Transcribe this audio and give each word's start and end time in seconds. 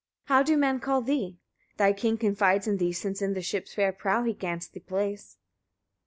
How 0.23 0.41
do 0.41 0.57
men 0.57 0.79
call 0.79 1.01
thee? 1.03 1.37
Thy 1.77 1.93
king 1.93 2.17
confides 2.17 2.65
in 2.65 2.77
thee, 2.77 2.91
since 2.91 3.21
in 3.21 3.35
the 3.35 3.41
ship's 3.43 3.75
fair 3.75 3.91
prow 3.93 4.23
he 4.23 4.33
grants 4.33 4.67
thee 4.67 4.79
place. 4.79 5.37